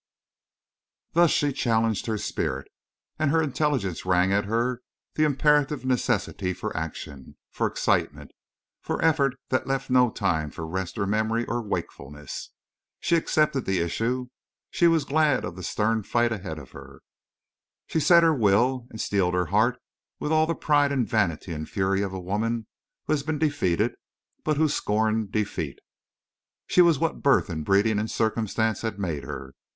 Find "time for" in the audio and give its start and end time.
10.09-10.65